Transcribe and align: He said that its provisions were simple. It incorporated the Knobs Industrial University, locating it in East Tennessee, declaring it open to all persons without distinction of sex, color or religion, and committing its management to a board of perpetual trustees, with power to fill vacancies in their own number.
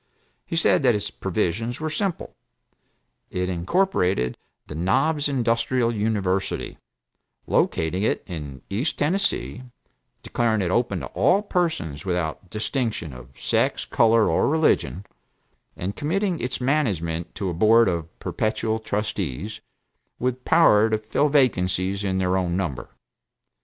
He 0.47 0.55
said 0.55 0.81
that 0.81 0.95
its 0.95 1.11
provisions 1.11 1.79
were 1.79 1.91
simple. 1.91 2.35
It 3.29 3.49
incorporated 3.49 4.35
the 4.65 4.73
Knobs 4.73 5.29
Industrial 5.29 5.93
University, 5.93 6.79
locating 7.45 8.01
it 8.01 8.23
in 8.25 8.63
East 8.67 8.97
Tennessee, 8.97 9.61
declaring 10.23 10.63
it 10.63 10.71
open 10.71 11.01
to 11.01 11.05
all 11.09 11.43
persons 11.43 12.03
without 12.03 12.49
distinction 12.49 13.13
of 13.13 13.39
sex, 13.39 13.85
color 13.85 14.27
or 14.27 14.49
religion, 14.49 15.05
and 15.77 15.95
committing 15.95 16.39
its 16.39 16.59
management 16.59 17.35
to 17.35 17.51
a 17.51 17.53
board 17.53 17.87
of 17.87 18.09
perpetual 18.17 18.79
trustees, 18.79 19.61
with 20.17 20.43
power 20.43 20.89
to 20.89 20.97
fill 20.97 21.29
vacancies 21.29 22.03
in 22.03 22.17
their 22.17 22.37
own 22.37 22.57
number. 22.57 22.89